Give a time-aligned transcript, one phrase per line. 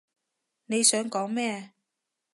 [0.65, 1.73] 你想講咩？